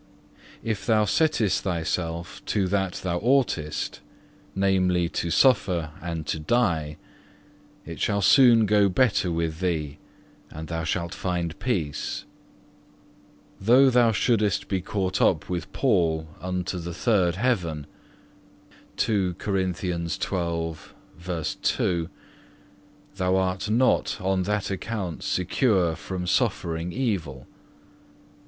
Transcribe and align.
12. 0.63 0.71
If 0.71 0.83
thou 0.87 1.05
settest 1.05 1.61
thyself 1.61 2.43
to 2.47 2.65
that 2.67 2.93
thou 3.03 3.19
oughtest, 3.19 3.99
namely, 4.55 5.07
to 5.09 5.29
suffer 5.29 5.91
and 6.01 6.25
to 6.25 6.39
die, 6.39 6.97
it 7.85 8.01
shall 8.01 8.23
soon 8.23 8.65
go 8.65 8.89
better 8.89 9.31
with 9.31 9.59
thee, 9.59 9.99
and 10.49 10.69
thou 10.69 10.83
shalt 10.83 11.13
find 11.13 11.59
peace. 11.59 12.25
Though 13.59 13.91
thou 13.91 14.11
shouldest 14.11 14.67
be 14.67 14.81
caught 14.81 15.21
up 15.21 15.49
with 15.51 15.71
Paul 15.71 16.27
unto 16.39 16.79
the 16.79 16.95
third 16.95 17.35
heaven,(5) 17.35 19.35
thou 23.15 23.35
art 23.35 23.69
not 23.69 24.19
on 24.19 24.41
that 24.41 24.71
account 24.71 25.21
secure 25.21 25.95
from 25.95 26.25
suffering 26.25 26.91
evil. 26.91 27.45